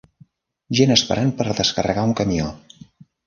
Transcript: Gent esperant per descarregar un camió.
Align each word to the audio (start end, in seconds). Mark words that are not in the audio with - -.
Gent 0.77 0.93
esperant 0.95 1.33
per 1.41 1.47
descarregar 1.59 2.05
un 2.09 2.17
camió. 2.23 2.47